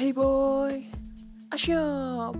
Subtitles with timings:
[0.00, 0.80] Hey boy,
[1.52, 2.32] asyap.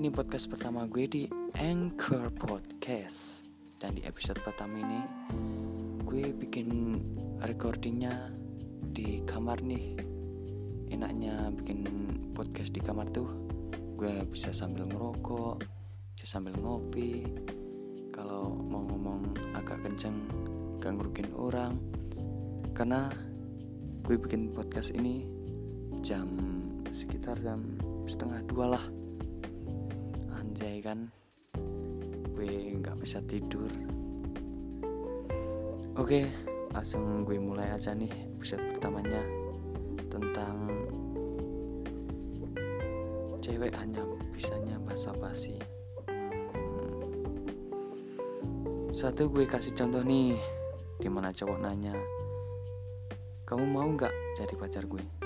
[0.00, 1.28] Ini podcast pertama gue di
[1.60, 3.44] Anchor Podcast.
[3.76, 5.04] Dan di episode pertama ini
[6.08, 6.96] Gue bikin
[7.44, 8.32] recordingnya
[8.96, 9.92] di kamar nih.
[10.88, 11.84] Enaknya bikin
[12.32, 13.28] podcast di kamar tuh
[14.00, 15.68] Gue bisa sambil ngerokok
[16.16, 17.28] Bisa sambil ngopi.
[18.08, 20.24] Kalau mau ngomong agak kenceng
[20.80, 21.76] Gak ngerugiin orang.
[22.72, 23.12] Karena
[24.00, 25.35] gue bikin podcast ini
[26.00, 26.28] jam
[26.92, 27.78] sekitar jam
[28.08, 28.84] setengah dua lah.
[30.36, 31.08] Anjay kan
[32.36, 33.68] gue nggak bisa tidur.
[35.96, 36.28] Oke
[36.76, 39.24] langsung gue mulai aja nih episode pertamanya
[40.12, 40.68] tentang
[43.40, 45.56] cewek hanya bisanya basa-basi.
[46.04, 47.00] Hmm.
[48.92, 50.36] satu gue kasih contoh nih
[51.00, 51.96] di mana cowok nanya
[53.46, 55.25] kamu mau nggak jadi pacar gue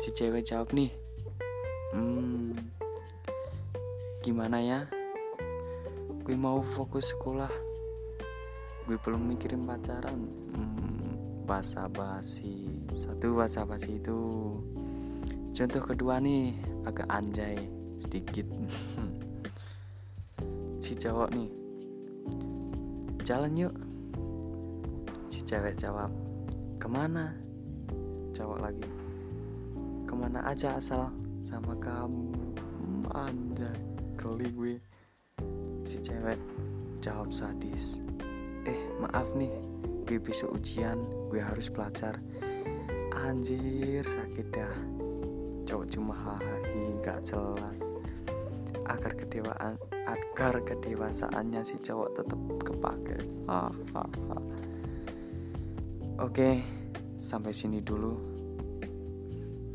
[0.00, 0.88] si cewek jawab nih
[1.92, 2.70] hmm
[4.20, 4.84] gimana ya?
[6.20, 7.48] Gue mau fokus sekolah.
[8.84, 10.28] Gue belum mikirin pacaran.
[10.52, 14.20] Hmm, basa basi satu basa basi itu.
[15.56, 16.52] Contoh kedua nih
[16.84, 17.58] agak anjay
[18.00, 18.46] sedikit.
[20.80, 21.50] Si cowok nih
[23.22, 23.74] jalan yuk.
[25.28, 26.10] Si cewek jawab
[26.80, 27.36] ke mana?
[28.34, 28.88] Cowok lagi
[30.10, 32.34] ke mana aja asal sama kamu
[33.14, 33.78] anjay
[34.18, 34.74] geli gue.
[35.86, 36.34] Si cewek
[36.98, 38.02] jawab sadis.
[38.66, 39.54] Eh maaf nih
[40.10, 40.98] gue besok ujian
[41.30, 42.18] gue harus belajar.
[43.22, 44.74] Anjir sakit dah.
[45.70, 47.94] Cowok cuma hahi gak jelas.
[48.90, 49.78] Agar kedewaan
[50.10, 53.18] agar kedewasaannya si cowok tetap kepake.
[56.18, 56.50] Oke
[57.14, 58.39] sampai sini dulu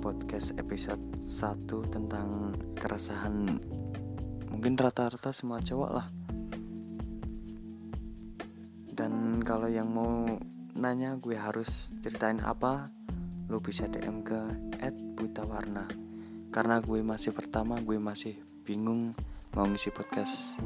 [0.00, 3.60] podcast episode 1 tentang keresahan
[4.48, 6.08] mungkin rata-rata semua cowok lah.
[8.96, 10.24] Dan kalau yang mau
[10.72, 12.88] nanya gue harus ceritain apa
[13.52, 14.40] lu bisa DM ke
[15.20, 15.84] @butawarna.
[16.48, 19.12] Karena gue masih pertama gue masih bingung
[19.52, 20.56] mau ngisi podcast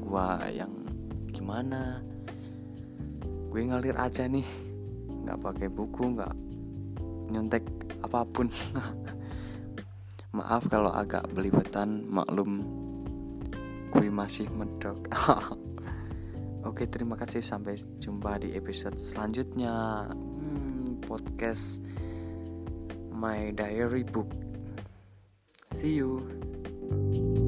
[0.00, 0.72] gue yang
[1.28, 2.00] gimana.
[3.52, 4.48] Gue ngalir aja nih.
[5.28, 6.47] Nggak pakai buku nggak
[7.28, 7.64] nyontek
[8.04, 8.48] apa pun.
[10.36, 12.64] Maaf kalau agak belibetan maklum.
[13.88, 15.08] Gue masih medok.
[16.68, 17.40] Oke terima kasih.
[17.40, 20.08] Sampai jumpa di episode selanjutnya.
[20.12, 21.80] Hmm, podcast
[23.14, 24.28] my diary book.
[25.72, 27.47] See you